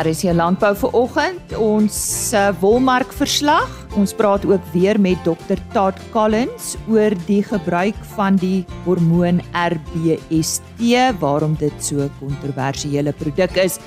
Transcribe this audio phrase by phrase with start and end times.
[0.00, 1.96] RC Landbou vir oggend ons
[2.32, 3.68] uh, wolmark verslag.
[4.00, 5.60] Ons praat ook weer met Dr.
[5.74, 10.80] Todd Collins oor die gebruik van die hormoon RBST,
[11.20, 13.78] waarom dit so 'n kontroversiële produk is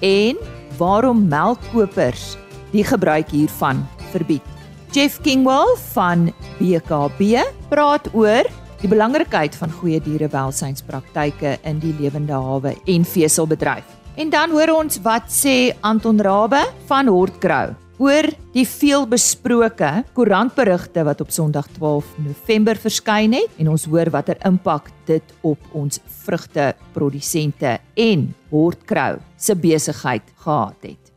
[0.00, 0.36] en
[0.78, 2.36] waarom melkkopers
[2.72, 4.42] die gebruik hiervan verbied.
[4.90, 8.42] Jeff Kingwell van BKB praat oor
[8.80, 13.99] die belangrikheid van goeie dierewelsynspraktyke in die lewende hawe en veselbedryf.
[14.20, 16.60] En dan hoor ons wat sê Anton Rabbe
[16.90, 17.70] van Hortgrou
[18.04, 24.36] oor die veelbesproke koerantberigte wat op Sondag 12 November verskyn het en ons hoor watter
[24.44, 31.14] impak dit op ons vrugteprodusente en Hortgrou se besigheid gehad het.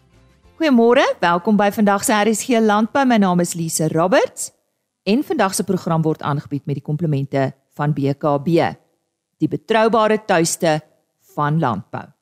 [0.55, 3.03] Goeiemôre, welkom by vandag se RSG Landbou.
[3.03, 4.53] My naam is Lise Roberts
[5.03, 8.71] en vandag se program word aangebied met die komplemente van BKB,
[9.43, 10.79] die betroubare tuiste
[11.35, 12.12] van landbou.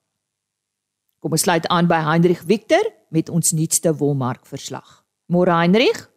[1.21, 2.81] Kom ons sluit aan by Heinrich Victor
[3.13, 5.05] met ons nuutste wolmark verslag.
[5.29, 6.09] Môre Heinrich?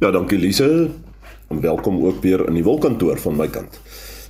[0.00, 0.88] Ja, dankie Lise.
[1.52, 3.76] En welkom ook weer in die wolkantoor van my kant.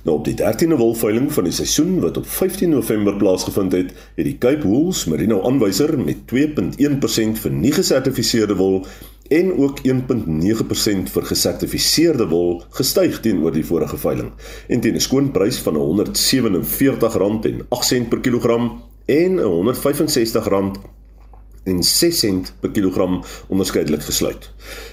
[0.03, 4.27] Nou op die 13de wolveiling van die seisoen wat op 15 November plaasgevind het, het
[4.27, 8.83] die Cape Wools Merino aanwyser met 2.1% vir nie gesertifiseerde wol
[9.31, 14.35] en ook 1.9% vir gesertifiseerde wol gestyg teenoor die vorige veiling
[14.67, 20.47] en teen 'n skoonprys van R147.08 per kilogram en R165
[21.65, 24.49] en 6 sent per kilogram onderskeidelik gesluit.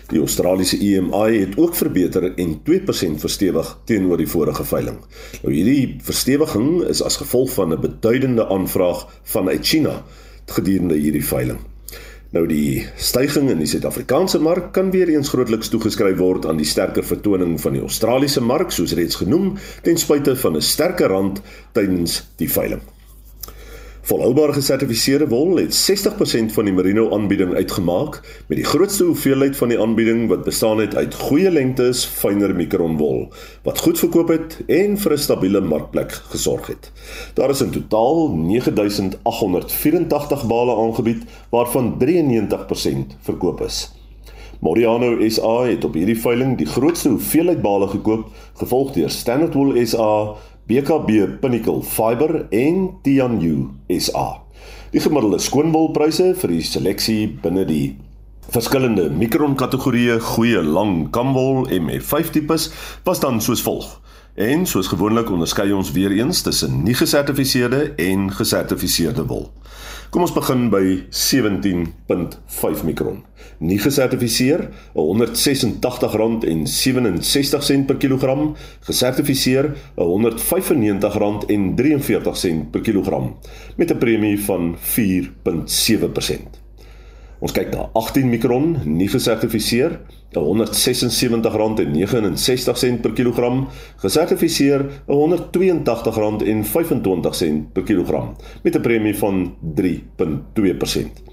[0.08, 5.02] Die Australiese EMI het ook verbeter en 2% verstewig teenoor die vorige veiling.
[5.42, 10.02] Nou hierdie verstewiging is as gevolg van 'n beduidende aanvraag vanuit China
[10.46, 11.58] gedurende hierdie veiling.
[12.32, 16.66] Nou die stygings in die Suid-Afrikaanse mark kan weer eens grootliks toegeskryf word aan die
[16.66, 21.40] sterker vertoning van die Australiese mark soos reeds genoem ten spyte van 'n sterker rand
[21.72, 22.80] tydens die veiling.
[24.02, 28.16] Volhoubare gesertifiseerde wol het 60% van die merino aanbieding uitgemaak
[28.48, 32.96] met die grootste hoeveelheid van die aanbieding wat bestaan het uit goeie lengtes fynere mikron
[32.98, 33.28] wol
[33.62, 36.90] wat goed verkoop het en vir 'n stabiele markplek gesorg het.
[37.34, 43.92] Daar is in totaal 9884 bale aangebied waarvan 93% verkoop is.
[44.62, 49.86] Moriano SA het op hierdie veiling die grootste hoeveelheid bale gekoop, gevolg deur Standard Wool
[49.86, 50.34] SA
[50.72, 54.40] BKB Pinnacle Fiber en Tianyu SA.
[54.94, 57.98] Die gemiddelde skoonwolpryse vir die seleksie binne die
[58.54, 62.70] verskillende mikron kategorieë goeie lang kamwol MF5 tipes
[63.04, 63.90] was dan soos volg.
[64.32, 69.50] En soos gewoonlik onderskei ons weer eens tussen nie gesertifiseerde en gesertifiseerde wol.
[70.12, 73.24] Kom ons begin by 17.5 mikron.
[73.64, 78.52] Nie gesertifiseer, R186.67 per kilogram,
[78.84, 83.40] gesertifiseer R195.43 per kilogram
[83.76, 86.61] met 'n premie van 4.7%.
[87.42, 89.98] Ons kyk na 18 mikron, nie gesertifiseer,
[90.38, 93.66] R176.69 per kilogram,
[93.98, 101.32] gesertifiseer R182.25 per kilogram met 'n premie van 3.2%.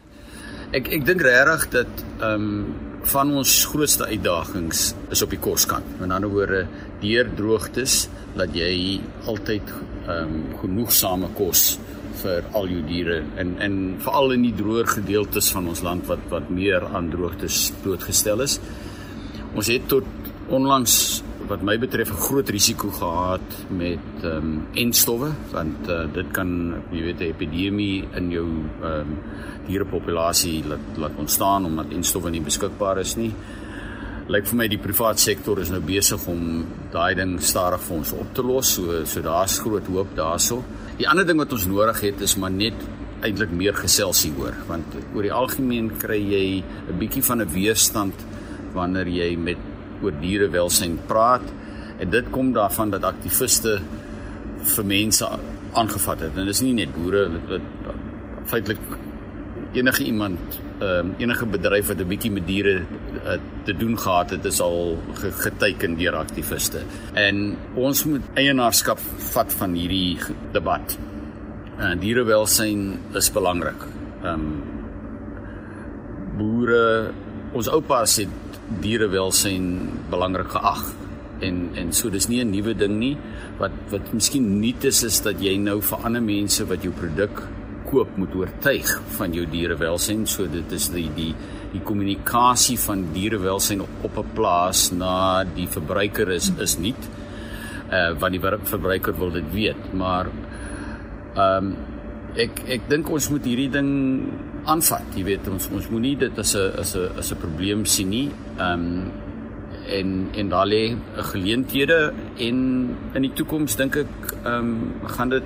[0.74, 1.92] Ek ek dink regtig dat
[2.22, 6.00] ehm um, van ons grootste uitdagings is op die koskant.
[6.00, 6.68] Met ander woorde,
[7.02, 9.70] deur droogtes dat jy altyd
[10.08, 11.78] ehm um, genoegsame kos
[12.24, 13.76] vir al jou diere en en
[14.06, 18.60] veral in die droër gedeeltes van ons land wat wat meer aan droogtes blootgestel is.
[19.56, 20.08] Ons het tot
[20.52, 26.28] onlangs wat my betref 'n groot risiko gehad met ehm um, enstowwe want uh, dit
[26.32, 26.50] kan
[26.92, 28.48] jy weet 'n epidemie in jou
[28.84, 29.18] ehm um,
[29.68, 33.34] dierepopulasie laat laat ontstaan omdat enstowwe nie beskikbaar is nie.
[34.32, 36.62] Lyk vir my die private sektor is nou besig om
[36.94, 38.70] daai ding stadig vir ons op te los.
[38.78, 40.62] So so daar's groot hoop daarso.
[41.02, 42.78] Die ander ding wat ons nodig het is maar net
[43.28, 48.16] eintlik meer geselsie hoor want oor die algemeen kry jy 'n bietjie van 'n weerstand
[48.74, 49.58] wanneer jy met
[50.02, 51.44] oor dierewelsyn praat
[52.00, 53.82] en dit kom daarvan dat aktiviste
[54.76, 55.26] vir mense
[55.74, 57.62] aangevat het en dit is nie net boere dit
[58.46, 58.80] feitelik
[59.74, 60.40] enige iemand
[60.82, 64.62] ehm um, enige bedryf wat 'n bietjie met diere uh, te doen gehad het is
[64.62, 64.98] al
[65.44, 66.82] geteken deur aktiviste
[67.14, 69.00] en ons moet eienaarskap
[69.34, 70.18] vat van hierdie
[70.52, 70.98] debat
[71.80, 73.88] uh, dierewelsyn is belangrik
[74.24, 74.64] ehm um,
[76.38, 77.12] boere
[77.54, 79.66] ons oupas het dierewelsyn
[80.12, 80.84] belangrik geag.
[81.42, 83.18] En en so dis nie 'n nuwe ding nie.
[83.58, 87.44] Wat wat miskien nuut is is dat jy nou vir ander mense wat jou produk
[87.92, 90.26] koop moet oortuig van jou dierewelsyn.
[90.30, 91.34] So dit is die die
[91.72, 97.10] die kommunikasie van dierewelsyn op, 'n plaas na die verbruiker is is nuut.
[97.92, 100.28] Uh want die verbruiker wil dit weet, maar
[101.36, 101.76] ehm um,
[102.36, 103.92] ek ek dink ons moet hierdie ding
[104.66, 105.04] aanvat.
[105.16, 108.30] Jy weet ons ons moenie dit as 'n as 'n as 'n probleem sien nie.
[108.58, 109.12] Ehm um,
[109.88, 112.58] en en daar lê geleenthede en
[113.14, 114.08] in die toekoms dink ek
[114.44, 115.44] ehm um, gaan dit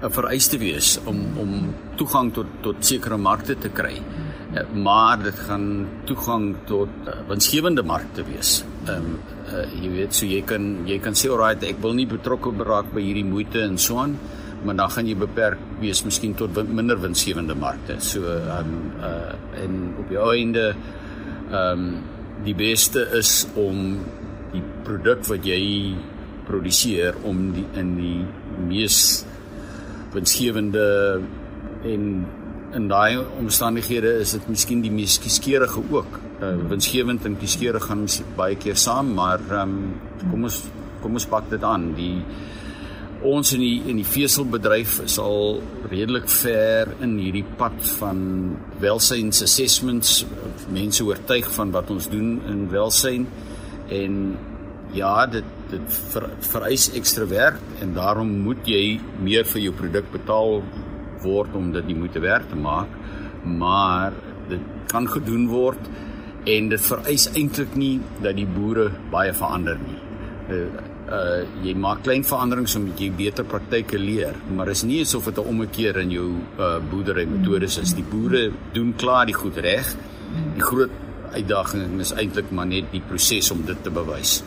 [0.00, 3.96] 'n vereiste wees om om toegang tot tot sekere markte te kry.
[4.50, 8.64] Uh, maar dit gaan toegang tot uh, winsgewende markte wees.
[8.86, 9.18] Ehm um,
[9.52, 12.92] uh, jy weet so jy kan jy kan sê alright ek wil nie betrokke raak
[12.94, 14.18] by hierdie moeite en so aan
[14.64, 17.96] maar dan gaan jy beperk wees miskien tot win, minder winsgewende markte.
[18.00, 20.64] So ehm um, uh en op die einde
[21.50, 21.92] ehm um,
[22.44, 23.98] die beste is om
[24.52, 25.94] die produk wat jy
[26.48, 28.24] produseer om die in die
[28.68, 29.26] mees
[30.14, 30.86] winsgewende
[31.86, 32.04] en
[32.74, 36.18] in daai omstandighede is dit miskien die mees kieskeurige ook.
[36.40, 39.76] Uh winsgewend en kieskeurig gaan baie keer saam, maar um,
[40.30, 40.62] kom ons
[41.00, 41.90] kom ons pak dit aan.
[41.96, 42.20] Die
[43.26, 45.60] ons in die in die veselbedryf is al
[45.90, 48.20] redelik ver in hierdie pad van
[48.80, 50.22] welsyns assessments
[50.72, 53.26] mense oortuig van wat ons doen in welsyn
[53.92, 54.20] en
[54.96, 60.12] ja dit dit ver, vereis ekstra werk en daarom moet jy meer vir jou produk
[60.12, 60.60] betaal
[61.24, 62.92] word om dit die moeite werd te maak
[63.44, 64.12] maar
[64.50, 64.60] dit
[64.92, 65.90] kan gedoen word
[66.50, 70.00] en dit vereis eintlik nie dat die boere baie verander nie
[70.50, 75.26] uh, uh jy maak klein veranderings om jy beter praktyke leer, maar is nie asof
[75.30, 76.28] dit 'n ommekeer in jou
[76.58, 77.94] uh boerdery metodes is.
[77.94, 79.94] Die boere doen klaar die goed reg.
[80.54, 80.90] Die groot
[81.32, 84.42] uitdaging is eintlik maar net die proses om dit te bewys.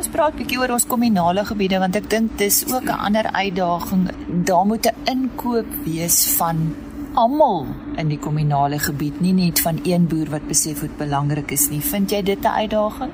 [0.00, 3.26] Ons praat 'n bietjie oor ons kommunale gebiede want ek dink dis ook 'n ander
[3.36, 4.04] uitdaging.
[4.48, 6.74] Daar moet 'n inkoop wees van
[7.14, 7.66] almal
[7.96, 11.80] in die kommunale gebied, nie net van een boer wat besef hoe belangrik is nie.
[11.80, 13.12] Vind jy dit 'n uitdaging?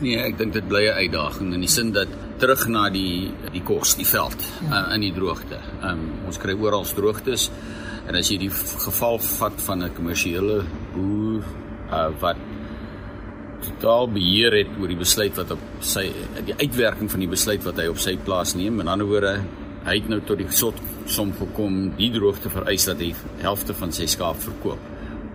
[0.00, 3.62] Nee, ek dink dit bly 'n uitdaging in die sin dat terug na die die
[3.62, 4.88] kos, die veld ja.
[4.88, 5.58] uh, in die droogte.
[5.82, 7.50] Um, ons kry oral droogtes
[8.06, 10.62] en as jy die geval vat van 'n kommersiële
[10.94, 11.42] boer
[11.90, 12.36] uh, wat
[13.64, 16.06] totaal beheer het oor die besluit wat op sy
[16.46, 18.80] die uitwerking van die besluit wat hy op sy plaas neem.
[18.80, 19.36] In ander woorde,
[19.86, 20.78] hy het nou tot die sot
[21.10, 24.90] som gekom die droogte vereis dat hy helfte van sy skaap verkoop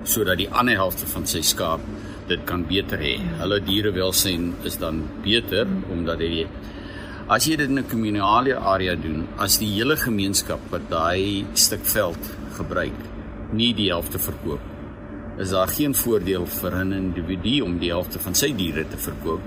[0.07, 1.83] sodat die ander helfte van sy skaap
[2.29, 3.17] dit kan beter hê.
[3.41, 6.45] Hulle dierewelsyn is dan beter omdat hy
[7.27, 11.83] as jy dit in 'n kommunale area doen, as die hele gemeenskap wat daai stuk
[11.83, 12.23] veld
[12.55, 12.99] gebruik,
[13.51, 14.63] nie die helfte verkoop,
[15.37, 19.41] is daar geen voordeel vir 'n individu om die helfte van sy diere te verkoop?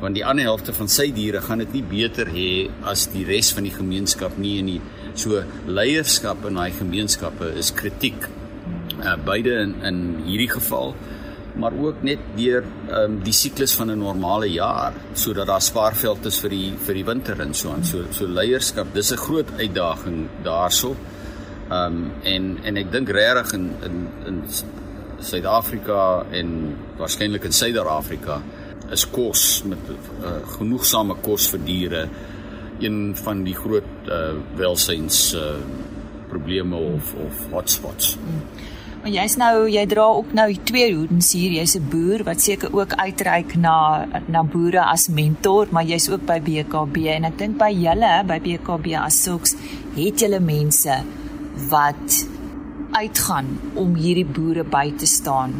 [0.00, 3.52] Want die ander helfte van sy diere gaan dit nie beter hê as die res
[3.52, 4.80] van die gemeenskap nie in die
[5.14, 8.28] so leierskap in daai gemeenskappe is kritiek.
[8.98, 10.94] Uh, beide in in hierdie geval
[11.58, 16.38] maar ook net deur um, die siklus van 'n normale jaar sodat daar spaarveld is
[16.38, 17.84] vir die vir die winter en so aan.
[17.84, 20.96] So so leierskap dis 'n groot uitdaging daarso.
[21.70, 24.42] Ehm um, en en ek dink regtig in in in
[25.20, 28.40] Suid-Afrika en waarskynlik in Suider-Afrika
[28.94, 32.08] is kos met uh, genoegsame kos vir diere
[32.78, 35.56] een van die groot uh, welsyns uh,
[36.30, 38.14] probleme of of hotspots.
[38.16, 38.42] Hmm.
[39.02, 41.52] Maar jy's nou jy dra ook nou twee hoedens hier.
[41.60, 46.26] Jy's 'n boer wat seker ook uitreik na na boere as mentor, maar jy's ook
[46.26, 49.54] by BKB en ek dink by julle by BKB as sulks
[49.94, 51.02] het julle mense
[51.70, 52.26] wat
[52.96, 55.58] uitgaan om hierdie boere by te staan.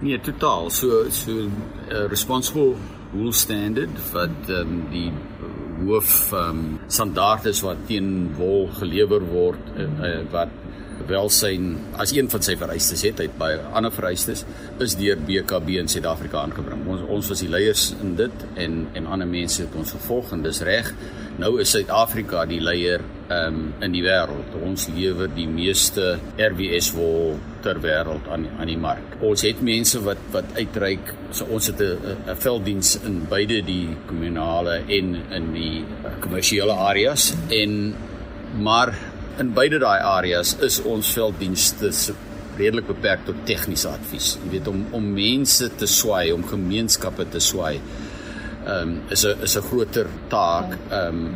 [0.00, 0.70] Nee, totaal.
[0.70, 1.48] So so
[1.88, 2.76] uh, responsible
[3.12, 5.08] wool standard wat um, die
[5.86, 10.52] hoof um, standaard is wat teen wol gelewer word uh, uh, wat
[11.06, 14.42] welsyn as een van sy vereistes het uit baie ander vereistes
[14.82, 16.86] is deur BKB in Suid-Afrika aangebring.
[16.88, 20.42] Ons ons was die leiers in dit en en ander mense het ons gevolg en
[20.44, 20.90] dis reg.
[21.40, 24.54] Nou is Suid-Afrika die leier um, in die wêreld.
[24.62, 29.18] Ons lewer die meeste RWS wol ter wêreld aan aan die mark.
[29.24, 31.12] Ons het mense wat wat uitreik.
[31.32, 35.84] So ons het 'n 'n velddiens in beide die kommunale en in die
[36.20, 37.94] kommersiële areas en
[38.58, 38.94] maar
[39.38, 41.90] in beide daai areas is ons velddienste
[42.56, 44.38] redelik beperk tot tegniese advies.
[44.44, 47.80] Jy weet om om mense te swai, om gemeenskappe te swai.
[48.66, 50.78] Ehm um, is 'n is 'n groter taak.
[50.90, 51.34] Ehm um,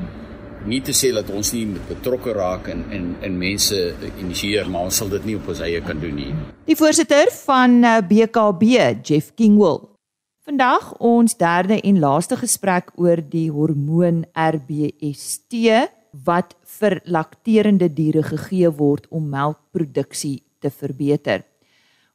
[0.66, 3.76] nie te sê dat ons nie betrokke raak en en en mense
[4.20, 6.34] initieer, maar ons sal dit nie op ons eie kan doen nie.
[6.66, 9.80] Die voorsitter van BKB, eh, Jeff Kingwell.
[10.44, 15.68] Vandag ons derde en laaste gesprek oor die hormoon RBST
[16.26, 21.44] wat vir lakterende diere gegee word om melkproduksie te verbeter.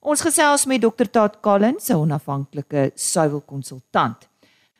[0.05, 1.07] Ons gesels met Dr.
[1.09, 4.27] Taat Collins, 'n onafhanklike suiwelkonsultant.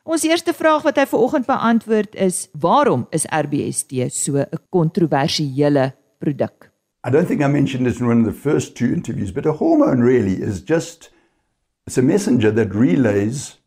[0.06, 6.70] Ons eerste vraag wat hy vanoggend beantwoord is: Waarom is RBST so 'n kontroversiële produk?
[7.08, 9.52] I don't think I mentioned this in one of the first two interviews, but a
[9.52, 11.12] hormone really is just
[11.88, 13.58] it's a messenger that relays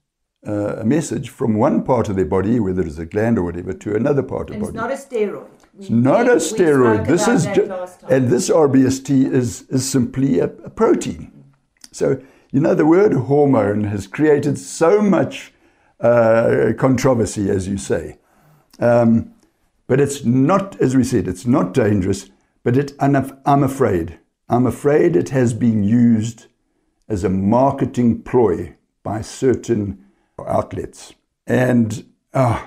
[0.46, 3.72] uh, a message from one part of their body, whether it's a gland or whatever,
[3.72, 4.78] to another part of the body.
[4.78, 5.46] It's not a steroid.
[5.78, 7.06] It's not a steroid.
[7.06, 7.68] This is ju-
[8.08, 11.32] and this RBST is is simply a, a protein.
[11.90, 12.06] So
[12.52, 15.52] you know the word hormone has created so much
[16.00, 18.18] uh, controversy, as you say.
[18.78, 19.34] Um,
[19.86, 22.30] but it's not, as we said, it's not dangerous.
[22.62, 26.46] But it, I'm afraid, I'm afraid it has been used
[27.08, 30.04] as a marketing ploy by certain
[30.46, 31.14] outlets.
[31.46, 32.66] And uh,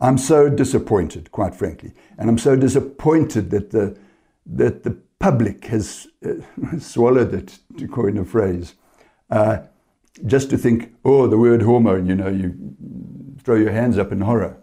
[0.00, 1.92] I'm so disappointed, quite frankly.
[2.16, 3.98] And I'm so disappointed that the,
[4.46, 6.34] that the public has uh,
[6.78, 8.74] swallowed it, to coin a phrase.
[9.30, 9.58] Uh,
[10.26, 12.54] just to think, oh, the word hormone, you know, you
[13.42, 14.56] throw your hands up in horror.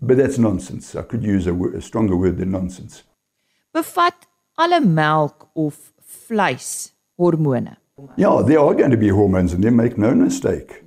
[0.00, 0.96] But that's nonsense.
[0.96, 3.04] I could use a, a stronger word than nonsense.
[3.74, 4.26] Bevat
[4.58, 5.92] alle melk of
[6.28, 7.76] vleis hormone?
[8.16, 10.82] Yeah, there are going to be hormones in there, make no mistake.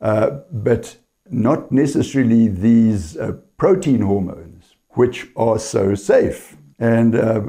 [0.00, 0.96] Uh, but
[1.30, 6.56] not necessarily these uh, protein hormones, which are so safe.
[6.78, 7.42] And, uh,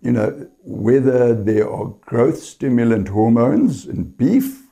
[0.00, 4.63] you know, whether there are growth stimulant hormones in beef,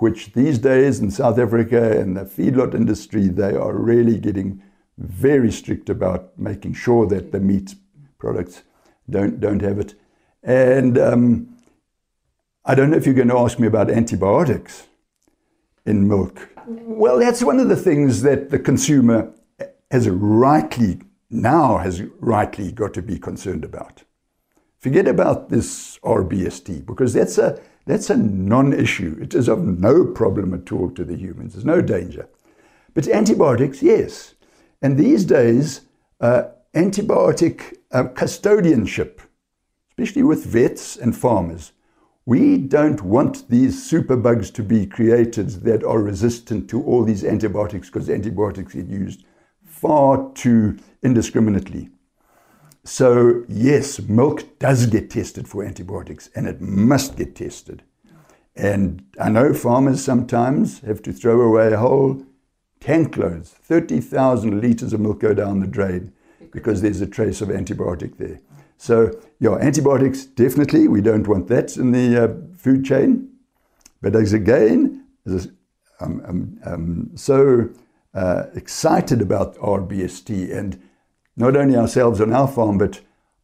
[0.00, 4.62] which these days in South Africa and the feedlot industry, they are really getting
[4.98, 7.74] very strict about making sure that the meat
[8.18, 8.62] products
[9.08, 9.94] don't, don't have it.
[10.42, 11.56] And um,
[12.64, 14.86] I don't know if you're going to ask me about antibiotics
[15.86, 16.48] in milk.
[16.66, 19.32] Well, that's one of the things that the consumer
[19.90, 21.00] has rightly,
[21.30, 24.04] now has rightly got to be concerned about.
[24.78, 29.18] Forget about this RBST because that's a, that's a non issue.
[29.20, 32.28] It is of no problem at all to the humans, there's no danger.
[32.92, 34.34] But antibiotics, yes.
[34.82, 35.82] And these days,
[36.20, 36.42] uh,
[36.74, 39.20] antibiotic uh, custodianship,
[39.90, 41.72] especially with vets and farmers,
[42.26, 47.88] we don't want these superbugs to be created that are resistant to all these antibiotics
[47.88, 49.24] because antibiotics get used
[49.64, 51.88] far too indiscriminately.
[52.84, 57.82] So, yes, milk does get tested for antibiotics and it must get tested.
[58.56, 62.24] And I know farmers sometimes have to throw away whole
[62.80, 66.12] tank loads, 30,000 litres of milk go down the drain
[66.50, 68.40] because there's a trace of antibiotic there.
[68.76, 73.28] So, yeah, antibiotics, definitely, we don't want that in the uh, food chain.
[74.00, 75.50] But as again, as
[76.00, 77.70] I'm, I'm, I'm so
[78.14, 80.80] uh, excited about RBST and
[81.38, 83.00] not only ourselves on our farm, but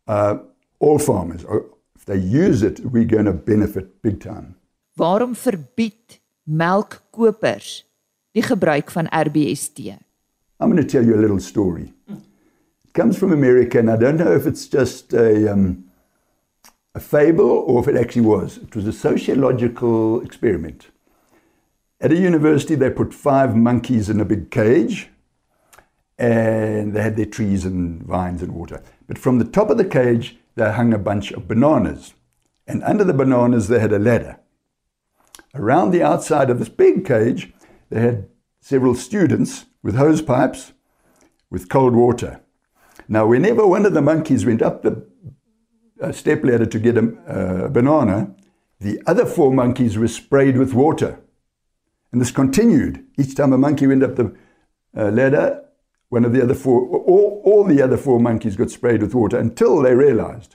[0.07, 0.37] uh,
[0.79, 1.45] all farmers.
[1.95, 4.57] If they use it, we're going to benefit big time.
[4.99, 7.85] Waarom verbied melkkopers
[8.33, 9.79] die gebruik van RBST?
[10.61, 11.93] I'm going to tell you a little story.
[12.95, 15.85] comes from America, and I don't know if it's just a, um,
[16.95, 18.59] a fable or if it actually was.
[18.59, 20.87] It was a sociological experiment.
[22.01, 25.11] At a university, they put five monkeys in a big cage,
[26.19, 28.83] and they had their trees and vines and water.
[29.07, 32.15] But from the top of the cage, they hung a bunch of bananas.
[32.67, 34.39] And under the bananas, they had a ladder.
[35.55, 37.53] Around the outside of this big cage,
[37.91, 38.29] they had
[38.61, 40.73] several students with hose pipes
[41.51, 42.41] with cold water.
[43.09, 45.07] Now, whenever one of the monkeys went up the
[46.13, 48.35] step ladder to get a banana,
[48.81, 51.21] the other four monkeys were sprayed with water.
[52.13, 53.05] And this continued.
[53.19, 54.35] Each time a monkey went up the
[54.97, 55.64] uh, ladder,
[56.15, 59.37] one of the other four, all, all the other four monkeys got sprayed with water
[59.37, 60.55] until they realized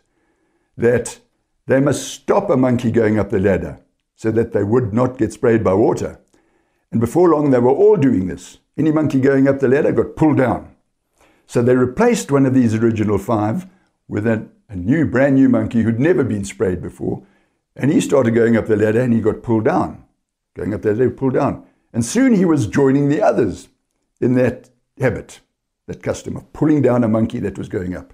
[0.77, 1.19] that
[1.67, 3.77] they must stop a monkey going up the ladder
[4.15, 6.17] so that they would not get sprayed by water.
[6.93, 8.59] And before long, they were all doing this.
[8.77, 10.73] Any monkey going up the ladder got pulled down.
[11.45, 13.67] So they replaced one of these original five
[14.07, 17.23] with a, a new, brand new monkey who'd never been sprayed before.
[17.75, 20.05] And he started going up the ladder and he got pulled down.
[20.55, 21.65] Going up the ladder, pulled down.
[21.91, 23.67] And soon he was joining the others
[24.21, 25.41] in that habit,
[25.89, 28.13] that custom of pulling down a monkey that was going up.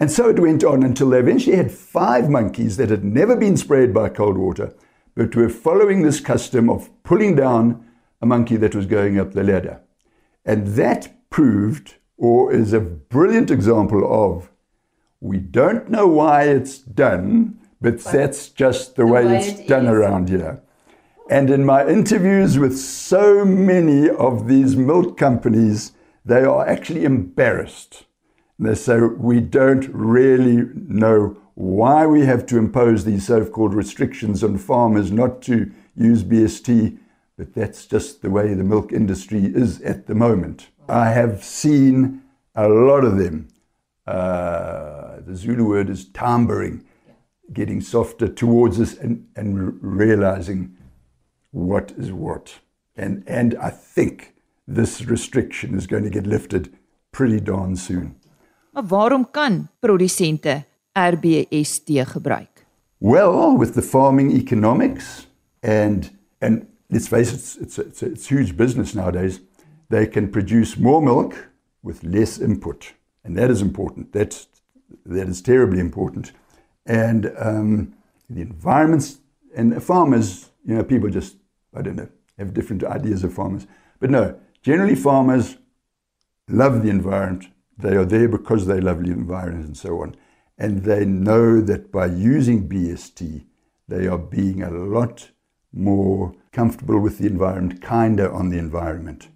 [0.00, 3.56] And so it went on until they eventually had five monkeys that had never been
[3.56, 4.74] sprayed by cold water,
[5.14, 7.86] but were following this custom of pulling down
[8.20, 9.80] a monkey that was going up the ladder.
[10.44, 14.50] And that proved or is a brilliant example of
[15.20, 19.60] we don't know why it's done, but, but that's just the, the way, way, it's
[19.60, 19.90] it done is.
[19.90, 20.62] around here.
[21.30, 25.92] And in my interviews with so many of these milk companies,
[26.24, 28.04] they are actually embarrassed.
[28.58, 34.42] They say, We don't really know why we have to impose these so called restrictions
[34.42, 36.98] on farmers not to use BST,
[37.36, 40.68] but that's just the way the milk industry is at the moment.
[40.88, 42.22] I have seen
[42.54, 43.48] a lot of them.
[44.06, 46.84] Uh, the Zulu word is tambering,
[47.52, 50.76] getting softer towards us and, and realizing
[51.50, 52.60] what is what.
[52.96, 54.31] And, and I think
[54.66, 56.68] this restriction is going to get lifted
[57.10, 58.14] pretty darn soon.
[58.72, 62.66] Maar waarom kan produsente RBST gebruik?
[62.98, 65.26] Well, with the farming economics
[65.60, 69.40] and and let's face it, it's, it's, it's, it's huge business nowadays.
[69.92, 71.50] they can produce more milk
[71.82, 72.94] with less input.
[73.24, 74.12] And that is important.
[74.14, 74.48] That's,
[75.04, 76.32] that is terribly important.
[76.86, 77.94] And um,
[78.30, 79.18] the environments
[79.54, 81.36] and farmers, you know, people just,
[81.76, 83.66] I don't know, have different ideas of farmers.
[84.00, 85.58] But no, generally farmers
[86.48, 87.46] love the environment.
[87.78, 90.16] They are there because they love the environment and so on.
[90.58, 93.44] And they know that by using BST,
[93.88, 95.30] they are being a lot
[95.72, 99.28] more comfortable with the environment, kinder on the environment.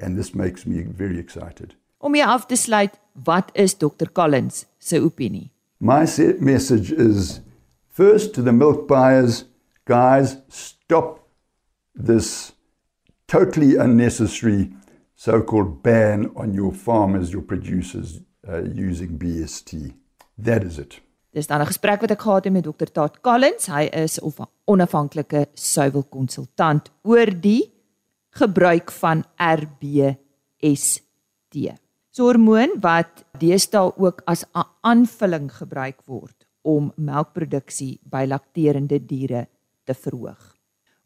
[0.00, 1.74] and this makes me very excited.
[2.00, 2.96] Om jy af te sluit,
[3.26, 5.50] wat is Dr Collins se opinie?
[5.80, 6.06] My
[6.40, 7.40] message is
[7.88, 9.44] first to the milk buyers,
[9.84, 11.20] guys, stop
[11.94, 12.52] this
[13.30, 14.72] totally unnecessary
[15.14, 19.94] so-called ban on your farmers, your producers uh, using BST.
[20.38, 21.00] That is it.
[21.30, 23.66] Dis dan 'n gesprek wat ek gehad het met Dr Taat Collins.
[23.66, 24.32] Hy is 'n
[24.64, 27.70] onafhanklike suiwelkonsultant oor die
[28.30, 30.98] gebruik van RBST.
[32.10, 39.48] So hormoon wat deesdae ook as 'n aanvulling gebruik word om melkproduksie by lakterende diere
[39.84, 40.59] te verhoog.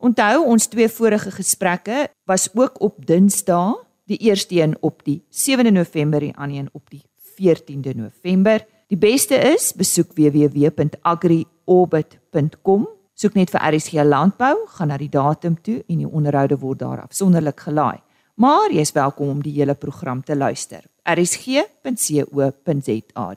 [0.05, 3.73] Onthou ons twee vorige gesprekke was ook op Dinsdae,
[4.05, 7.03] die eerste een op die 7de November en die ander een op die
[7.41, 8.67] 14de November.
[8.93, 15.87] Die beste is besoek www.agriorbit.com Soek net vir RSG Landbou, gaan na die datum toe
[15.87, 18.03] en die onderhoude word daar afsonderlik gelaai.
[18.35, 20.83] Maar jy is welkom om die hele program te luister.
[21.07, 21.65] rsg.co.za.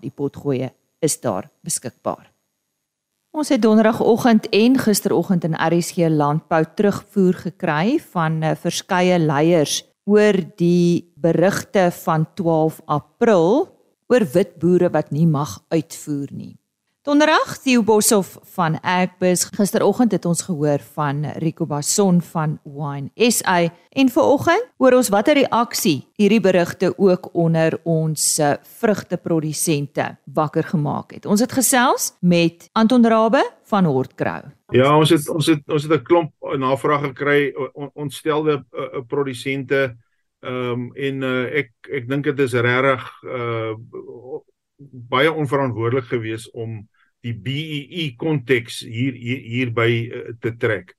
[0.01, 2.37] Die potgoeie is daar beskikbaar.
[3.38, 10.39] Ons het donderdagoggend en gisteroggend in RSG Landbou terugvoer gekry van uh, verskeie leiers oor
[10.58, 13.67] die berigte van 12 April
[14.10, 16.56] oor wit boere wat nie mag uitvoer nie.
[17.08, 19.46] Donderdag Theo Boshoff van Agbus.
[19.56, 25.39] Gisteroggend het ons gehoor van Rico Bason van Wine SA en vanoggend hoor ons watter
[25.39, 31.26] reaksie hierdie berigte ook onder ons eh, vrugteprodusente wakker gemaak het.
[31.26, 34.41] Ons het gesels met Anton Rabbe van Hortkrou.
[34.76, 39.96] Ja, ons het ons het ons het 'n klomp navrae gekry on, ontstelde uh, produsente
[40.43, 43.72] ehm um, en uh, ek ek dink dit is regtig uh
[45.10, 46.86] baie onverantwoordelik geweest om
[47.25, 50.93] die BEE konteks hier hier hierby uh, te trek.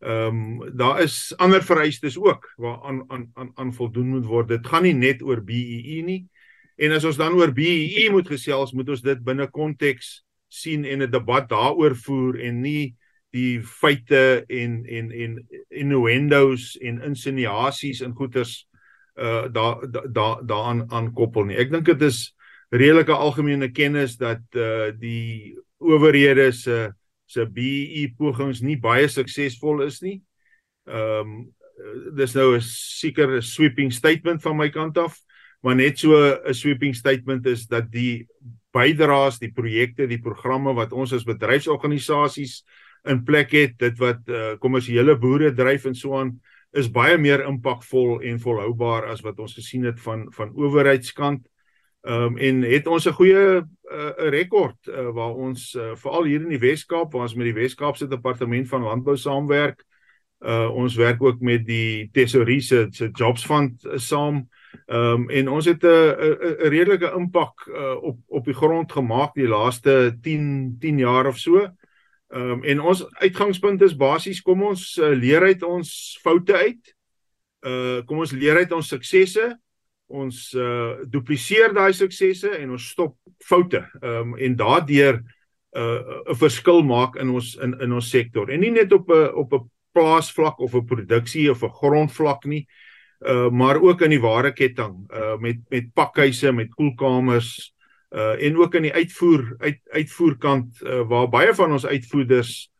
[0.00, 4.48] Ehm um, daar is ander vereistes ook waar aan aan aan voldoen moet word.
[4.48, 6.24] Dit gaan nie net oor BEE nie.
[6.76, 11.02] En as ons dan oor BEE moet gesels, moet ons dit binne konteks sien en
[11.02, 12.96] 'n debat daaroor voer en nie
[13.30, 18.66] die feite en en en innuendos en insinuasies en goeters
[19.14, 21.56] uh daar daar daaraan aankoppel nie.
[21.56, 22.34] Ek dink dit is
[22.70, 26.92] redelike algemene kennis dat uh die owerhede se
[27.26, 30.20] se BEE pogings nie baie suksesvol is nie.
[30.86, 31.48] Ehm um,
[32.16, 35.16] dis nou 'n seker 'n sweeping statement van my kant af,
[35.62, 38.26] maar net so 'n sweeping statement is dat die
[38.72, 42.64] bydraes, die projekte, die programme wat ons as bedryfsorganisasies
[43.04, 46.40] in plek het, dit wat uh, kommersiële boere dryf en so aan,
[46.72, 51.46] is baie meer impakvol en volhoubaar as wat ons gesien het van van owerheidskant.
[52.00, 56.24] Ehm um, en het ons 'n goeie 'n uh, rekord uh, waar ons uh, veral
[56.24, 59.84] hier in die Wes-Kaap waar ons met die Wes-Kaapse Departement van Landbou saamwerk.
[60.40, 64.48] Uh ons werk ook met die Tesorie se se Jobs Fund uh, saam.
[64.86, 69.34] Ehm um, en ons het 'n 'n redelike impak uh, op op die grond gemaak
[69.34, 71.68] die laaste 10 10 jaar of so.
[72.28, 76.96] Ehm um, en ons uitgangspunt is basies kom ons uh, leer uit ons foute uit.
[77.60, 79.60] Uh kom ons leer uit ons suksesse
[80.10, 85.20] ons uh dupliseer daai suksesse en ons stop foute um en daardeur
[85.76, 88.50] uh 'n verskil maak in ons in in ons sektor.
[88.50, 92.66] En nie net op 'n op 'n plaasvlak of 'n produksie of 'n grondvlak nie
[93.20, 97.74] uh maar ook in die wareketting uh met met pakhuise met koelkamers
[98.10, 102.70] uh en ook in die uitvoer uit uitvoerkant uh, waar baie van ons uitvoerders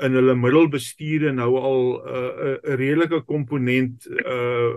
[0.00, 4.72] in hulle middelbestuure nou al 'n uh, redelike komponent uh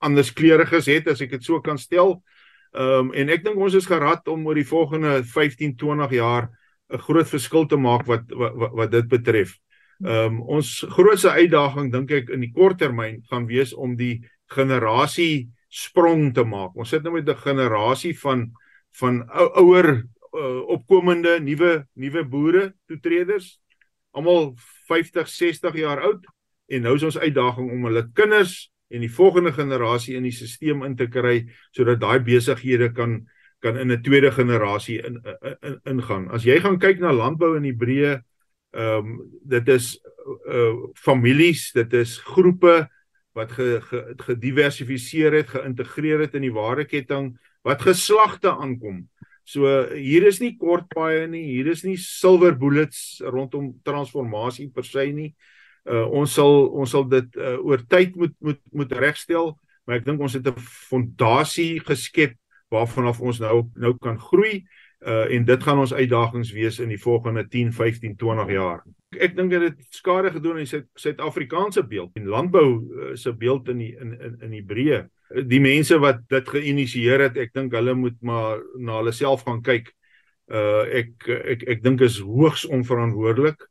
[0.00, 2.20] anders kleuriges het as ek dit so kan stel.
[2.74, 6.50] Ehm um, en ek dink ons is gerad om oor die volgende 15, 20 jaar
[6.90, 9.58] 'n groot verskil te maak wat wat, wat dit betref.
[10.04, 14.22] Ehm um, ons grootste uitdaging dink ek in die kort termyn gaan wees om die
[14.46, 16.74] generasie sprong te maak.
[16.74, 18.50] Ons sit nou met 'n generasie van
[18.98, 19.22] van
[19.54, 23.60] ouer uh, opkomende nuwe nuwe boere toetreders
[24.10, 24.54] almal
[24.88, 26.26] 50, 60 jaar oud
[26.70, 30.84] en nou is ons uitdaging om hulle kinders en die volgende generasie in die stelsel
[30.86, 31.44] in te kry
[31.76, 33.20] sodat daai besighede kan
[33.60, 36.30] kan in 'n tweede generasie in, in, in ingaan.
[36.30, 38.22] As jy gaan kyk na landbou in Hebreë,
[38.72, 40.00] ehm um, dit is
[40.48, 42.88] uh families, dit is groepe
[43.36, 49.08] wat ge, ge, gediversifiseer het, geïntegreer het in die waardeketting wat geslagte aankom.
[49.44, 54.84] So hier is nie kort paie nie, hier is nie silver bullets rondom transformasie per
[54.84, 59.54] se nie uh, ons sal ons sal dit uh, oor tyd moet moet moet regstel
[59.86, 62.36] maar ek dink ons het 'n fondasie geskep
[62.70, 64.64] waarvan af ons nou nou kan groei
[65.06, 68.84] uh, en dit gaan ons uitdagings wees in die volgende 10 15 20 jaar.
[69.18, 73.78] Ek dink dit het skade gedoen in Suid-Afrikaanse beeld en landbou uh, se beeld in
[73.78, 78.16] die in in in Hebreë die mense wat dit geïnisieer het ek dink hulle moet
[78.22, 79.92] maar na hulle self gaan kyk.
[80.50, 83.62] Uh ek ek ek dink is hoogs onverantwoordelik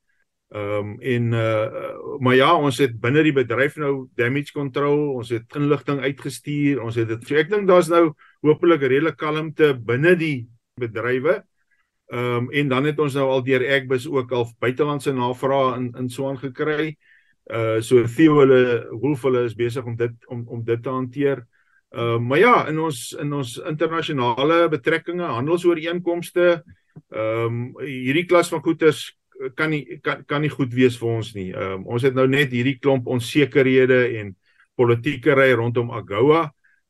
[0.50, 5.30] Ehm um, en uh maar ja, ons het binne die bedryf nou damage control, ons
[5.30, 7.28] het inligting uitgestuur, ons het dit.
[7.28, 10.50] So ek dink daar's nou hopelik redelik kalmte binne die
[10.82, 11.44] bedrywe.
[12.10, 15.94] Ehm um, en dan het ons nou al deur Egbus ook al buitelandse navrae in
[16.02, 16.96] in Swaan gekry.
[17.46, 21.46] Uh so Theo hulle Wolf hulle is besig om dit om om dit te hanteer.
[21.94, 26.64] Ehm uh, maar ja, in ons in ons internasionale betrekkinge, handelsooreenkomste,
[27.14, 29.19] ehm um, hierdie klas van goederes
[29.56, 31.50] kan nie kan kan nie goed wees vir ons nie.
[31.56, 34.36] Um, ons het nou net hierdie klomp onsekerhede en
[34.80, 36.50] politiekery rondom AGOA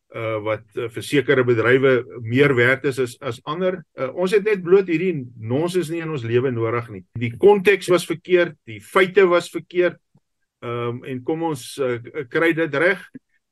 [0.10, 1.92] uh wat uh, vir sekere bedrywe
[2.26, 3.84] meer werd is as as ander.
[3.94, 7.04] Uh, ons het net bloot hierdie nonsens nie in ons lewe nodig nie.
[7.14, 10.00] Die konteks was verkeerd, die feite was verkeerd.
[10.66, 13.06] Ehm um, en kom ons uh, kry dit reg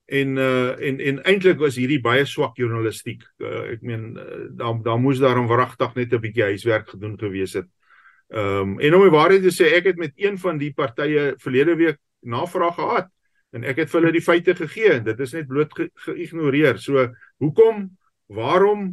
[0.08, 3.22] en uh en en eintlik was hierdie baie swak journalistiek.
[3.38, 7.54] Uh, ek meen uh, daar daar moes daarom wragtig net 'n bietjie huiswerk gedoen gewees
[7.54, 7.70] het.
[8.28, 11.34] Ehm um, en om die waarheid te sê, ek het met een van die partye
[11.40, 13.08] verlede week navraag gehad
[13.56, 15.00] en ek het vir hulle die feite gegee.
[15.04, 15.72] Dit is net bloot
[16.06, 16.76] geïgnoreer.
[16.76, 17.06] Ge so
[17.40, 17.86] hoekom?
[18.28, 18.90] Waarom?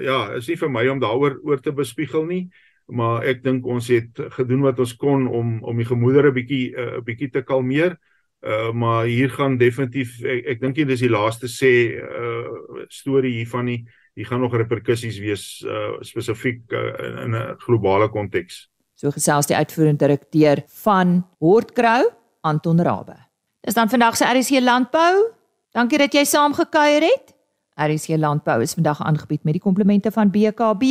[0.00, 2.44] Ja, is nie vir my om daaroor oor te bespiegel nie,
[2.88, 6.78] maar ek dink ons het gedoen wat ons kon om om die gemoedere bietjie 'n
[6.78, 7.98] uh, eh, bietjie te kalmeer.
[8.40, 13.36] Uh maar hier gaan definitief ek, ek dink dit is die laaste sê uh storie
[13.36, 13.84] hiervan nie.
[14.14, 18.68] Hier gaan nog reperkusies wees uh spesifiek uh, in 'n globale konteks.
[18.94, 23.16] So gesels die uitvoerende direkteur van Hortcrow, Anton Rabbe.
[23.60, 25.32] Dis dan vandag se RC Landbou.
[25.70, 27.34] Dankie dat jy saamgekuier het.
[27.80, 30.82] RC Landbou is vandag aangebied met die komplemente van BKB,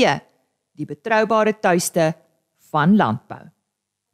[0.71, 2.13] die betroubare tuiste
[2.71, 3.43] van landbou.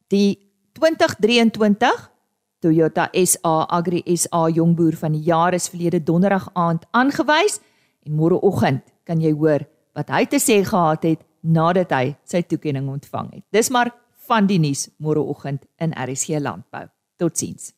[0.07, 2.11] Die 2023
[2.59, 7.59] Toyota SA Agri SA Jongboer van die jaar is verlede donderdag aand aangewys
[8.05, 9.65] en môreoggend kan jy hoor
[9.95, 13.45] wat hy te sê gehad het nadat hy sy toekenning ontvang het.
[13.53, 13.93] Dis maar
[14.27, 16.87] van die nuus môreoggend in RSG Landbou.
[17.21, 17.71] Totsiens.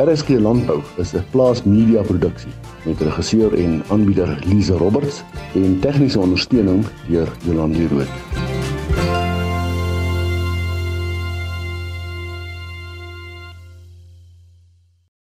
[0.00, 2.52] RSG Landbou is 'n plaas media produksie
[2.86, 5.22] met regisseur en aanbieder Lize Roberts
[5.54, 8.59] en tegniese ondersteuning deur Jolande Rooi.